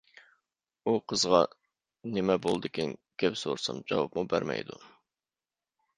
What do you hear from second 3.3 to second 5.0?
سورىسام جاۋابمۇ بەرمەيدۇ.